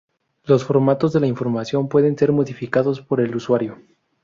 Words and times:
Los 0.45 0.63
formatos 0.63 1.13
de 1.13 1.19
la 1.19 1.27
información 1.27 1.87
pueden 1.87 2.17
ser 2.17 2.31
modificados 2.31 3.01
por 3.01 3.21
el 3.21 3.35
usuario. 3.35 3.77